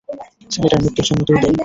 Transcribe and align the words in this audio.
ছেলেটার 0.51 0.81
মৃত্যুর 0.83 1.07
জন্য 1.09 1.21
তুই 1.27 1.37
দায়ী! 1.37 1.55